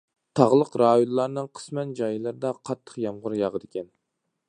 تاغلىق 0.37 0.71
رايونلارنىڭ 0.81 1.51
قىسمەن 1.59 1.93
جايلىرىدا 2.01 2.55
قاتتىق 2.71 2.99
يامغۇر 3.07 3.41
ياغىدىكەن. 3.45 3.97